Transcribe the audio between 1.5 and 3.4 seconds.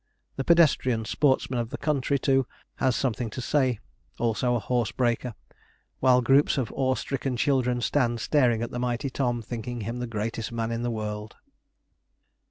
of the country, too, has something to